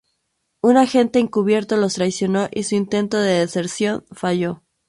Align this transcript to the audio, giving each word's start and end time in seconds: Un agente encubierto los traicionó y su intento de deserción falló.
Un 0.63 0.77
agente 0.77 1.19
encubierto 1.19 1.77
los 1.77 1.93
traicionó 1.93 2.47
y 2.51 2.63
su 2.63 2.73
intento 2.73 3.19
de 3.19 3.33
deserción 3.41 4.03
falló. 4.11 4.63